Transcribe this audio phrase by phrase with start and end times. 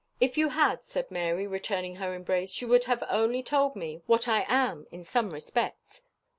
[0.19, 4.27] "If you had," said Mary, returning her embrace, "you would only have told me what
[4.27, 6.01] I am in some respects.